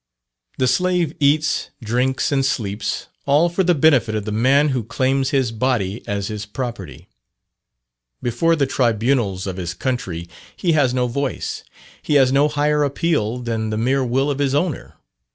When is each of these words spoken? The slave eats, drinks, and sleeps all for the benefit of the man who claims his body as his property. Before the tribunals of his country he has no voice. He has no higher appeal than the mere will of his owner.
The 0.57 0.65
slave 0.67 1.13
eats, 1.19 1.69
drinks, 1.83 2.31
and 2.31 2.43
sleeps 2.43 3.05
all 3.27 3.49
for 3.49 3.63
the 3.63 3.75
benefit 3.75 4.15
of 4.15 4.25
the 4.25 4.31
man 4.31 4.69
who 4.69 4.83
claims 4.83 5.29
his 5.29 5.51
body 5.51 6.01
as 6.07 6.25
his 6.27 6.47
property. 6.47 7.07
Before 8.19 8.55
the 8.55 8.65
tribunals 8.65 9.45
of 9.45 9.57
his 9.57 9.75
country 9.75 10.27
he 10.57 10.71
has 10.71 10.91
no 10.91 11.05
voice. 11.05 11.63
He 12.01 12.15
has 12.15 12.31
no 12.31 12.47
higher 12.47 12.83
appeal 12.83 13.37
than 13.37 13.69
the 13.69 13.77
mere 13.77 14.03
will 14.03 14.31
of 14.31 14.39
his 14.39 14.55
owner. 14.55 14.95